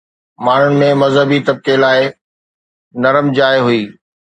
[0.47, 2.01] ماڻهن ۾ مذهبي طبقي لاءِ
[3.03, 3.83] نرم جاءِ هئي